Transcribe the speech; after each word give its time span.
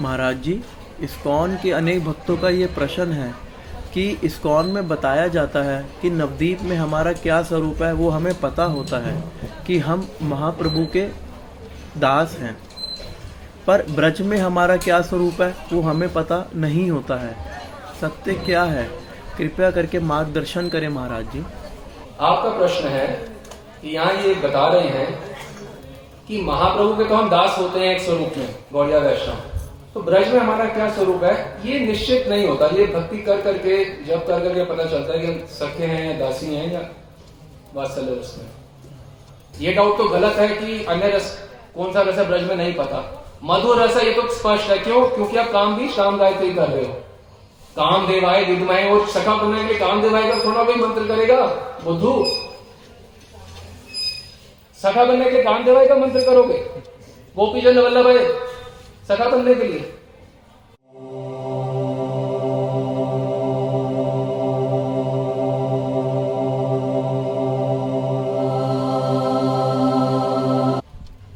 महाराज 0.00 0.42
जी, 0.42 0.60
ISKCON 1.00 1.56
के 1.56 1.70
अनेक 1.72 2.04
भक्तों 2.04 2.36
का 2.36 2.48
ये 2.48 2.66
प्रश्न 2.66 3.12
है 3.12 3.32
कि 3.94 4.08
इस्कॉन 4.24 4.66
में 4.66 4.88
बताया 4.88 5.26
जाता 5.28 5.62
है 5.62 5.84
कि 6.02 6.10
नवदीप 6.10 6.62
में 6.62 6.76
हमारा 6.76 7.12
क्या 7.12 7.42
स्वरूप 7.42 7.82
है, 7.82 7.92
वो 7.92 8.10
हमें 8.10 8.34
पता 8.40 8.64
होता 8.64 8.98
है 8.98 9.22
कि 9.66 9.78
हम 9.78 10.06
महाप्रभु 10.22 10.84
के 10.86 11.06
दास 11.98 12.36
हैं। 12.40 12.56
पर 13.66 13.84
ब्रज 13.90 14.20
में 14.20 14.36
हमारा 14.38 14.76
क्या 14.76 15.00
स्वरूप 15.02 15.40
है, 15.42 15.54
वो 15.72 15.80
हमें 15.82 16.12
पता 16.12 16.44
नहीं 16.54 16.90
होता 16.90 17.16
है। 17.16 17.36
सत्य 18.00 18.34
क्या 18.36 18.62
है, 18.64 18.88
कृपया 19.38 19.70
करके 19.70 19.98
मार्गदर्शन 20.02 20.68
करें 20.68 20.88
महाराज 20.88 21.32
जी। 21.32 21.44
आपका 22.20 22.50
प्रश्न 22.50 22.88
है 22.88 23.06
कि 23.80 23.88
यहाँ 23.88 24.12
ये 24.14 24.34
बता 24.42 24.68
रहे 24.68 24.88
हैं 24.88 25.08
कि 26.28 26.40
महाप्रभु 26.42 26.94
के 26.94 27.04
तो 27.04 27.14
हम 27.14 27.30
दास 27.30 27.58
होते 27.58 27.80
हैं 27.80 27.94
एक 27.94 28.02
स्वरूप 28.02 28.36
में, 28.36 28.54
गौड़िया 28.72 28.98
वैष्णव। 28.98 29.52
तो 29.94 30.00
ब्रज 30.02 30.28
में 30.28 30.38
हमारा 30.40 30.64
क्या 30.64 30.88
स्वरूप 30.92 31.24
है? 31.24 31.34
ये 31.64 31.78
निश्चित 31.80 32.28
नहीं 32.28 32.46
होता। 32.48 32.66
ये 32.76 32.86
भक्ति 32.86 33.18
कर 33.18 33.40
करके 33.40 33.84
जब 34.04 34.26
कर 34.26 34.40
करके 34.40 34.64
पता 34.64 34.84
चलता 34.84 35.12
है 35.12 35.18
कि 35.18 35.26
हम 35.26 35.38
सखे 35.50 35.84
हैं 35.84 36.06
या 36.06 36.18
दासी 36.18 36.54
हैं 36.54 36.72
या 36.72 36.80
वात्सल्य 37.74 38.14
रस 38.14 38.34
में 38.38 38.48
ये 39.60 39.72
डाउट 39.72 39.98
तो 39.98 40.04
गलत 40.04 40.36
है 40.36 40.48
कि 40.48 40.84
अन्य 40.84 41.08
रस, 41.08 41.26
कौन 41.76 41.92
सा 41.92 42.00
रस 42.00 42.18
है 42.18 42.26
ब्रज 42.28 42.42
में 42.42 42.56
नहीं 42.56 42.74
पता। 42.74 43.02
मधुर 43.44 43.82
रस 43.82 43.96
है, 43.96 44.06
ये 44.06 44.12
तो 44.12 44.22
स्पष्ट 44.28 44.70
है। 44.70 44.78
क्यों? 44.78 45.00
क्योंकि 45.08 45.36
आप 45.36 45.50
काम 45.52 45.76
भी 45.76 45.88
शाम 45.88 46.16
गायत्री 46.18 46.50
कर 46.54 46.68
रहे 46.68 46.84
हो। 46.84 46.92
काम 47.76 48.06
देवाय 48.06 48.44
विदमाय 48.44 48.88
और 48.90 49.06
सखा 49.08 49.34
बनने 49.34 49.64
के 49.68 49.74
काम 49.74 50.02
देवाय 50.02 50.22
का 50.22 50.38
थोड़ा 50.44 50.64
कोई 50.64 50.74
मंत्र 50.74 51.06
करेगा? 51.08 51.46
बुद्धू। 51.84 52.24
सखा 54.82 55.04
बनने 55.04 55.30
के 55.30 55.42
काम 55.42 55.64
देवाय 55.64 55.86
का 55.86 55.94
मंत्र 55.94 56.20
करोगे? 56.20 56.58
गोपी 57.36 57.60
चंद्र 57.60 57.80
वल्लभ 57.80 58.04
भाई 58.04 58.18
सखा 59.08 59.28
बनने 59.28 59.54
के 59.54 59.64
लिए। 59.64 59.78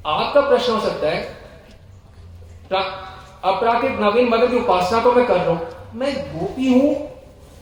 आपका 0.06 0.40
प्रश्न 0.40 0.72
हो 0.72 0.80
सकता 0.80 1.08
है, 1.08 1.34
प्रा- 2.68 3.08
अपराकृत 3.44 3.92
नवीन 4.00 4.28
मदन 4.28 4.48
की 4.48 4.56
उपासना 4.56 5.00
को 5.00 5.12
मैं 5.12 5.26
कर 5.26 5.36
रहा 5.36 5.50
हूँ। 5.50 5.68
मैं 5.94 6.40
गोपी 6.40 6.80
हूँ 6.80 6.94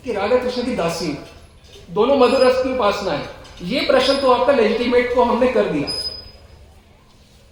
कि 0.05 0.13
राधा 0.13 0.37
कृष्ण 0.37 0.63
की 0.63 0.77
दासी 0.77 1.07
हूँ? 1.07 1.19
दोनों 1.91 2.17
मधुर 2.17 2.41
रस 2.41 2.65
की 2.65 2.75
उपासना 2.75 3.13
है। 3.13 3.27
ये 3.63 3.81
प्रश्न 3.81 4.20
तो 4.20 4.33
आपका 4.33 4.53
लेजिटिमेट 4.53 5.15
को 5.15 5.25
हमने 5.25 5.53
कर 5.53 5.65
दिया। 5.65 5.89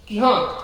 कि 0.07 0.19
हाँ 0.19 0.61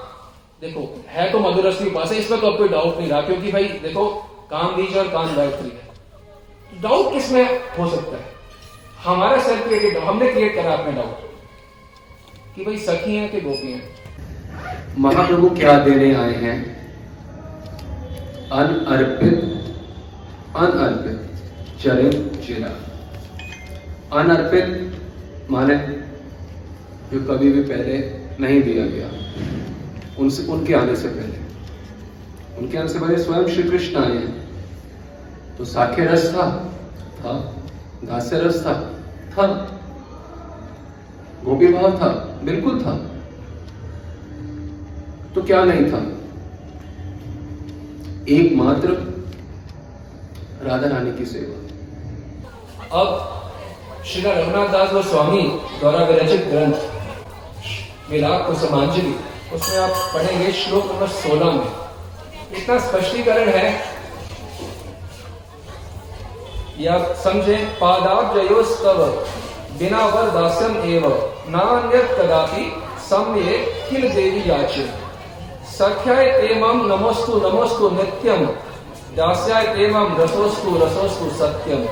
देखो, 0.62 0.82
है 1.08 1.32
तो 1.32 1.40
मधुर 1.40 1.66
रस 1.68 1.78
की 1.80 1.86
उपासना 1.90 2.18
इसमें 2.18 2.42
तो 2.42 2.48
अब 2.48 2.58
कोई 2.58 2.68
डाउट 2.68 2.98
नहीं 2.98 3.10
रहा, 3.10 3.22
क्योंकि 3.22 3.52
भाई, 3.52 3.64
देखो, 3.84 4.10
काम 4.52 4.76
बीज 4.76 4.98
और 4.98 5.08
काम 5.08 5.36
गायत्री 5.36 5.70
है। 5.70 6.82
डाउट 6.82 7.14
किसमें 7.14 7.60
हो 7.78 7.88
सकता 7.90 8.18
है? 8.18 8.24
हमारा 9.04 9.42
सेल्फ 9.44 9.64
क्रिएटेड 9.64 9.98
हमने 9.98 10.32
क्रिएट 10.34 10.56
करा 10.56 10.74
अपने 10.74 10.92
डाउट 10.92 12.56
कि 12.56 12.66
भाई, 12.66 12.78
सखी 12.78 13.16
हैं 13.16 13.32
कि 13.32 13.42
गोपी 13.42 13.72
हैं? 13.72 13.84
महाप्रभु 14.98 15.50
क्या 15.50 15.78
देने 15.80 16.14
आए 16.16 16.34
हैं? 16.36 16.58
अनअर्पित 18.52 19.38
अनअर्पित 20.58 21.18
चरण 21.84 22.12
चिरा 22.46 22.72
अनअर्पित 24.20 25.50
माने 25.52 25.76
जो 27.12 27.24
कभी 27.26 27.52
भी 27.52 27.62
पहले 27.64 27.98
नहीं 28.40 28.62
दिया 28.62 28.86
गया। 28.86 29.10
उनसे 30.20 30.46
उनके 30.48 30.74
आने 30.74 30.96
से 30.96 31.08
पहले। 31.08 31.38
उनके 32.58 32.78
आने 32.78 32.88
से 32.88 33.00
पहले 33.00 33.24
स्वयं 33.24 33.48
श्री 33.48 33.64
कृष्ण 33.64 34.04
आए 34.04 34.18
हैं। 34.18 34.42
तो 35.58 35.66
साख्य 35.66 36.06
रस 36.06 36.26
था 36.36 36.50
था, 37.20 37.34
दास्य 38.04 38.40
रस 38.40 38.66
था 38.66 38.74
था। 39.32 39.48
गोपी 41.46 41.68
भाव 41.68 41.98
था, 41.98 42.08
बिल्कुल 42.44 42.82
था। 42.82 42.96
तो 45.36 45.42
क्या 45.42 45.64
नहीं 45.64 45.86
था? 45.92 46.00
एकमात्र 48.30 48.90
राधा 50.64 50.88
रानी 50.88 51.18
की 51.18 51.26
सेवा। 51.26 51.58
अब 53.02 53.08
श्री 54.06 54.22
रघुनाथ 54.22 54.68
दास 54.68 54.92
गोस्वामी 54.92 55.42
द्वारा 55.80 56.04
विरचित 56.04 56.46
ग्रंथ 56.46 56.74
विराग 58.12 58.48
को 58.48 58.54
समांजलि। 58.54 59.16
उसमें 59.54 59.80
आप 59.80 59.96
पढ़ेंगे 60.14 60.52
श्लोक 60.54 60.86
नंबर 60.86 61.08
16 61.14 61.52
में। 61.52 61.68
इतना 62.52 62.78
स्पष्टीकरण 62.80 63.50
है 63.50 63.70
या 66.80 66.98
समझे 67.24 67.56
पादाब 67.82 68.34
जयोस्तव 68.36 69.04
बिना 69.80 70.06
वर 70.06 70.30
दास्यम 70.32 70.78
एव 70.86 71.08
नान्य 71.50 72.04
कदापि 72.12 72.66
सम्ये 73.10 73.58
किल 73.90 74.10
देवी 74.14 74.50
याचे। 74.50 74.86
सख्याय 75.72 76.32
तेमम 76.32 76.86
नमोस्तु 76.88 77.38
नमोस्तु 77.40 77.90
नित्यम, 77.90 78.46
दास्याय 79.16 79.68
तेमम 79.68 80.16
रसोस्तु 80.20 80.78
रसोस्तु 80.78 81.30
सत्यम। 81.38 81.86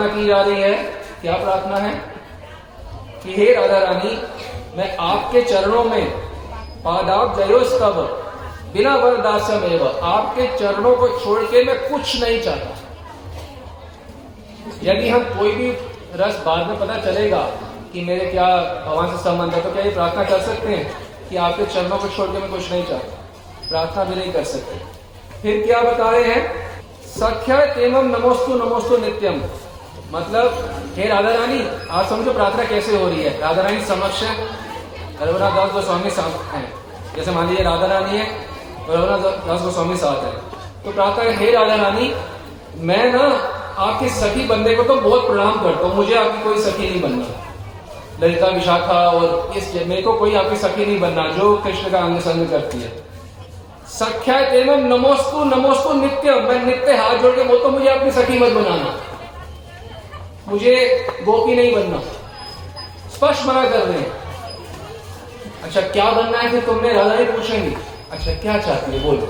प्रार्थना 0.00 0.20
की 0.20 0.26
जा 0.26 0.40
रही 0.42 0.62
है। 0.62 0.74
क्या 1.22 1.32
प्रार्थना 1.32 1.76
है? 1.76 1.94
कि 3.22 3.34
हे 3.36 3.54
राधा 3.54 3.78
रानी, 3.78 4.22
मैं 4.76 4.96
आपके 4.96 5.42
चरणों 5.42 5.84
में 5.84 6.10
पादाब 6.84 7.38
जयोस्तव 7.38 8.02
बिना 8.72 8.96
वरदासम 8.96 9.64
एवं 9.64 10.00
आपके 10.02 10.58
चरणों 10.58 10.96
को 10.96 11.08
छोड़ 11.08 11.42
के 11.42 11.64
मैं 11.64 11.90
कुछ 11.90 12.22
नहीं 12.22 12.42
चाहता। 12.42 12.76
यदि 14.82 15.08
हम 15.08 15.24
कोई 15.24 15.52
भी 15.52 15.70
रस 16.14 16.42
बाद 16.46 16.66
में 16.66 16.78
पता 16.78 16.98
चलेगा 16.98 17.42
कि 17.92 18.00
मेरे 18.00 18.26
क्या 18.26 18.46
भगवान 18.86 19.16
से 19.16 19.24
संबंध 19.24 19.54
है 19.54 19.60
तो 19.60 19.70
क्या 19.70 19.82
ये 19.82 19.90
प्रार्थना 19.90 20.24
कर 20.24 20.40
सकते 20.40 20.68
हैं 20.68 20.92
कि 21.28 21.36
आपके 21.36 21.66
चरणों 21.66 21.98
को 21.98 22.08
छोड़ 22.08 22.28
के 22.28 22.38
मैं 22.38 22.50
कुछ 22.50 22.70
नहीं 22.72 22.84
चाहता? 22.84 23.14
प्रार्थना 23.68 24.04
भी 24.04 24.14
नहीं 24.14 24.32
कर 24.32 24.44
सकते। 24.44 24.78
फिर 25.42 25.66
क्या 25.66 25.80
बता 25.80 26.10
रहे 26.10 26.24
हैं? 26.24 26.70
सख्य 27.06 27.66
तेमम 27.66 28.16
नमोस्तु 28.16 28.54
नमोस्तु 28.54 28.96
नित्यम। 28.96 29.42
मतलब 30.12 30.94
हे 30.96 31.08
राधा 31.08 31.30
रानी, 31.30 31.60
आप 31.90 32.06
समझो 32.08 32.32
प्रार्थना 32.32 32.64
कैसे 32.64 32.96
हो 32.96 33.08
रही 33.08 33.22
है? 33.22 33.38
राधा 33.40 33.62
रानी 33.62 33.80
समक्ष 33.84 34.22
रघुनाथ 35.22 35.50
दास 35.50 35.72
गोस्वामी 35.72 36.10
साथ 36.10 36.54
हैं। 36.54 36.62
जैसे 37.16 37.30
मान 37.30 37.48
लीजिए 37.48 37.64
राधा 37.64 37.86
रानी 37.86 38.18
है 38.18 38.24
रघुनाथ 38.88 39.46
दास 39.46 39.60
गोस्वामी 39.62 39.96
साथ 39.96 40.24
है। 40.24 40.32
तो 40.84 40.92
प्रार्थना 40.92 41.36
हे 41.38 41.50
राधा 41.50 41.74
रानी, 41.74 42.12
मैं 42.80 43.12
ना 43.12 43.22
आपके 43.80 44.08
सखी 44.10 44.46
बंदे 44.46 44.74
को 44.76 44.82
तो 44.82 44.94
बहुत 44.96 45.26
प्रणाम 45.26 45.60
करता 45.62 45.86
हूँ। 45.86 45.94
मुझे 45.96 46.14
आपकी 46.14 46.42
कोई 46.44 46.62
सखी 46.62 46.88
नहीं 46.90 47.00
बनना। 47.00 47.26
ललिता 48.22 48.46
विशाखा 48.46 48.98
और 49.10 49.52
इस 49.56 49.74
मेरे 49.86 50.02
को 50.02 50.12
कोई 50.12 50.34
आपकी 50.34 50.56
सखी 50.56 50.86
नहीं 50.86 50.98
बनना 51.00 51.28
जो 51.28 51.54
कृष्ण 51.56 51.90
का 51.90 51.98
अंग 51.98 52.20
संग 52.20 52.48
करती 52.50 52.80
है। 52.80 52.90
सख्या 53.90 54.40
नमोस्तु 54.88 55.44
नमोस्तु 55.44 55.92
नित्य 55.92 56.34
मैं 56.40 56.62
नित्य 56.64 56.96
हाथ 56.96 57.16
जोड़ 57.18 57.34
के 57.36 57.44
बोलता 57.44 57.68
हूँ, 57.68 57.78
मुझे 57.78 57.88
अपनी 57.88 58.10
सखी 58.10 58.38
मत 58.38 58.52
बनाना। 58.52 58.90
मुझे 60.48 60.74
गोपी 61.22 61.54
नहीं 61.54 61.72
बनना। 61.74 61.98
स्पष्ट 63.14 63.46
मना 63.46 63.70
कर 63.70 63.78
रहे 63.78 63.98
हैं। 63.98 64.12
अच्छा 65.62 65.80
क्या 65.80 66.10
बनना 66.10 66.38
है 66.38 66.50
फिर 66.50 66.60
तुमने? 66.60 66.92
राधा 66.92 67.14
ही 67.14 67.24
पूछेंगे। 67.24 67.76
अच्छा 68.12 68.32
क्या 68.32 68.58
चाहती 68.58 68.92
है? 68.92 69.02
बोलो। 69.04 69.26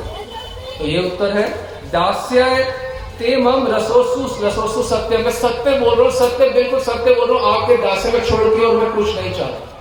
तो 0.78 0.86
ये 0.86 0.98
उत्तर 0.98 1.36
है, 1.36 1.48
दास्य 1.92 2.45
ते 3.18 3.36
मम 3.36 3.66
रसोसु 3.66 4.47
रसोसु 4.47 4.83
सत्य 4.83 5.18
मैं 5.18 5.30
सत्य 5.30 5.78
बोल 5.78 5.95
रहा 5.95 6.03
हूँ, 6.03 6.12
सत्य, 6.12 6.48
बिल्कुल 6.48 6.80
सत्य 6.80 7.15
बोल 7.15 7.30
रहा 7.30 7.39
हूँ, 7.39 7.62
आपके 7.62 7.77
दास्य 7.77 8.12
में 8.12 8.24
छोड़ती 8.24 8.60
के 8.60 8.66
और 8.66 8.77
मैं 8.77 8.92
कुछ 8.92 9.16
नहीं 9.16 9.33
चाहता। 9.34 9.79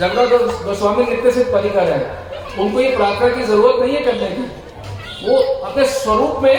रघुनाथ 0.00 0.64
गोस्वामी 0.64 1.04
नित्य 1.04 1.30
से 1.30 1.44
परिकर 1.44 1.92
है 1.92 2.00
उनको 2.58 2.80
ये 2.80 2.96
प्रार्थना 2.96 3.28
की 3.28 3.42
ज़रूरत 3.42 3.80
नहीं 3.80 3.94
है 3.94 4.00
करने 4.00 4.30
की। 4.30 4.42
वो 5.26 5.38
अपने 5.64 5.84
स्वरूप 5.84 6.42
में 6.42 6.56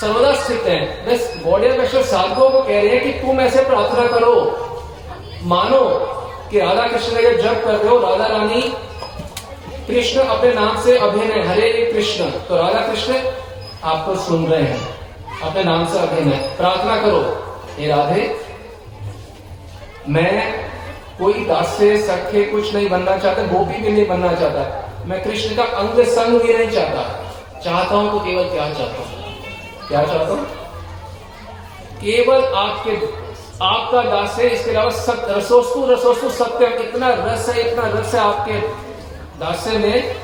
सर्वदा 0.00 0.32
स्थित 0.34 0.62
है। 0.62 0.80
बस 1.06 1.34
गौड़िया 1.44 1.74
वैश्व 1.74 2.02
साधुओं 2.02 2.50
को 2.50 2.62
कह 2.62 2.80
रहे 2.80 2.88
हैं 2.88 3.02
कि 3.02 3.12
तुम 3.12 3.40
ऐसे 3.40 3.64
प्रार्थना 3.64 4.06
करो। 4.06 4.34
मानो 5.42 5.80
कि 6.50 6.60
राधा 6.60 6.86
कृष्ण 6.86 7.22
का 7.22 7.30
जब 7.32 7.64
कर 7.64 7.74
रहे 7.74 7.88
हो, 7.88 7.98
राधा 7.98 8.26
रानी 8.26 8.62
कृष्ण 9.86 10.20
अपने 10.20 10.52
नाम 10.52 10.82
से 10.82 10.98
अभिनय 10.98 11.42
हरे 11.42 11.92
कृष्ण। 11.94 12.30
तो 12.30 12.56
राधा 12.56 12.80
कृष्ण 12.80 13.20
आपको 13.84 14.14
सुन 14.16 14.46
रहे 14.46 14.62
हैं। 14.62 15.40
अपने 15.42 15.64
नाम 15.64 15.86
से 15.86 15.98
अभिनय। 15.98 16.36
प्रार्थना 16.56 16.96
करो, 17.02 17.20
हे 17.78 17.86
राधे, 17.86 18.40
मैं 20.08 20.63
कोई 21.18 21.32
दास 21.32 21.66
से, 21.66 21.96
सखे, 22.02 22.44
कुछ 22.44 22.74
नहीं 22.74 22.88
बनना 22.88 23.16
चाहता, 23.16 23.42
गोपी 23.42 23.82
भी 23.82 23.90
नहीं 23.90 24.06
बनना 24.06 24.34
चाहता। 24.34 24.90
मैं 25.06 25.24
कृष्ण 25.24 25.56
का 25.56 25.62
अंग 25.62 26.04
संग 26.04 26.40
भी 26.40 26.54
नहीं 26.54 26.70
चाहता। 26.70 27.24
चाहता 27.60 27.94
हूँ 27.94 28.10
तो 28.12 28.18
केवल 28.18 28.48
क्या 28.48 28.72
चाहता 28.72 29.02
हूँ। 29.02 29.88
क्या 29.88 30.02
चाहता 30.02 30.32
हूँ? 30.32 30.44
केवल 31.94 32.44
आपके, 32.44 32.96
आपका 33.64 34.02
दास 34.02 34.38
है, 34.38 34.50
इसके 34.50 34.70
अलावा 34.70 34.90
सत्य 34.90 35.34
रसोस्तु 35.34 35.86
रसोस्तु 35.86 36.30
सत्य, 36.30 36.66
इतना 36.66 37.08
रस 37.08 37.48
है, 37.48 37.70
इतना 37.70 38.00
रस 38.00 38.14
है 38.14 38.20
आपके 38.20 38.52
दास्य 39.40 39.78
में 39.78 40.14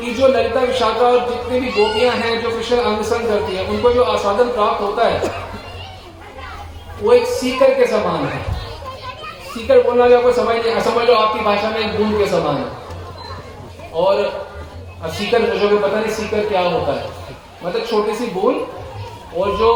कि 0.00 0.14
जो 0.14 0.28
ललिता 0.28 0.60
विशाखा 0.60 1.06
और 1.06 1.18
जितनी 1.18 1.60
भी 1.60 1.70
गोपियाँ 1.70 2.14
हैं, 2.14 2.42
जो 2.42 2.50
कृष्ण 2.50 2.76
अंगसंग 2.76 3.28
करती 3.28 3.56
है, 3.56 3.66
उनको 3.66 3.92
जो 3.92 4.02
आस्वादन 4.02 4.44
प्राप्त 4.44 4.82
होता 4.82 5.08
है, 5.08 5.32
वो 7.02 7.12
एक 7.12 7.26
सीकर 7.26 7.74
के 7.74 7.86
समान 7.86 8.24
है। 8.24 8.51
सीकर 9.54 9.82
बोलना 9.82 10.06
भी 10.06 10.14
आपको 10.14 10.32
समझ 10.32 10.56
नहीं 10.56 10.80
समझ 10.80 11.06
लो 11.08 11.14
आपकी 11.14 11.44
भाषा 11.44 11.70
में 11.70 11.78
एक 11.78 11.96
बूंद 11.98 12.18
के 12.18 12.26
समान 12.26 12.56
है। 12.56 13.90
और 13.92 14.24
अब 15.02 15.10
सीकर 15.10 15.42
जो 15.58 15.68
को 15.68 15.78
पता 15.78 16.00
नहीं 16.00 16.12
सीकर 16.12 16.48
क्या 16.48 16.60
होता 16.60 16.92
है। 16.92 17.10
मतलब 17.64 17.86
छोटी 17.86 18.14
सी 18.14 18.26
बूंद 18.26 18.56
और 19.36 19.56
जो 19.58 19.70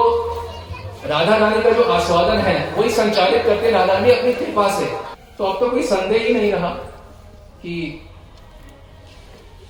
राधा 1.07 1.37
रानी 1.37 1.63
का 1.63 1.71
जो 1.71 1.83
आस्वादन 1.93 2.39
है, 2.39 2.55
वही 2.77 2.91
संचालित 2.91 3.45
करते 3.45 3.71
राधा 3.71 3.93
रानी 3.93 4.11
अपनी 4.11 4.33
कृपा 4.33 4.69
से। 4.79 4.87
तो 5.39 5.45
अब 5.45 5.59
तो 5.61 5.71
कोई 5.71 5.83
संदेह 5.83 6.23
ही 6.23 6.35
नहीं 6.35 6.53
रहा 6.53 6.69
कि 7.63 8.03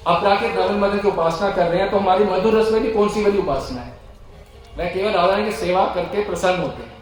अपराकित 0.06 0.50
नवन 0.50 0.78
मदन 0.78 0.98
की 0.98 1.08
उपासना 1.08 1.50
कर 1.50 1.66
रहे 1.66 1.80
हैं 1.80 1.90
तो 1.90 1.98
हमारी 1.98 2.24
मधुर 2.24 2.54
रस 2.54 2.70
में 2.72 2.82
भी 2.82 2.90
कौन 2.90 3.08
सी 3.08 3.22
वाली 3.22 3.38
उपासना 3.38 3.80
है? 3.80 3.92
वह 4.78 4.88
केवल 4.90 5.10
राधा 5.10 5.30
रानी 5.30 5.44
की 5.44 5.56
सेवा 5.56 5.84
करके 5.94 6.24
प्रसन्न 6.24 6.62
होते 6.62 6.82
हैं। 6.82 6.94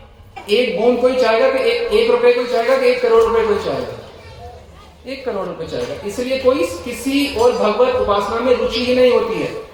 एक 0.51 0.81
बूंद 0.81 0.99
कोई 0.99 1.17
चाहेगा 1.17 1.51
कि 1.51 1.59
एक, 1.59 1.93
एक 1.93 2.11
रुपए 2.11 2.33
कोई 2.33 2.47
चाहेगा 2.47 2.79
कि 2.79 2.87
एक 2.87 3.03
करोड़ 3.03 3.23
रुपए 3.23 3.47
कोई 3.47 3.57
चाहेगा? 3.57 4.01
एक 5.07 5.25
करोड़ 5.25 5.47
रुपए 5.47 5.67
चाहेगा। 5.67 5.95
इसलिए 6.07 6.39
कोई 6.39 6.59
किसी 6.59 7.37
और 7.37 7.53
भगवत 7.53 7.95
उपासना 7.95 8.41
में 8.41 8.57
रुचि 8.57 8.85
ही 8.85 8.95
नहीं 8.95 9.13
होती 9.13 9.35
है। 9.35 9.65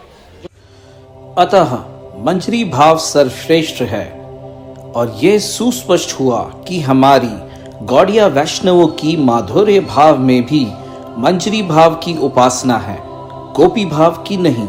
अतः 1.39 1.79
मंजरी 2.19 2.65
भाव 2.65 2.99
सर्वश्रेष्ठ 2.99 3.83
है। 3.83 4.21
और 4.97 5.17
ये 5.21 5.39
सुस्पष्ट 5.39 6.21
हुआ 6.21 6.43
कि 6.69 6.81
हमारी 6.81 7.51
गौड़िया 7.87 8.27
वैष्णवों 8.27 8.87
की 8.87 9.17
माधुर्य 9.17 9.81
भाव 9.81 10.19
में 10.19 10.47
भी 10.47 10.67
मंजरी 11.19 11.63
भाव 11.63 11.95
की 11.95 12.19
उपासना 12.19 12.77
है 12.79 12.99
गोपी 13.53 13.85
भाव 13.85 14.11
की 14.11 14.37
नहीं। 14.37 14.69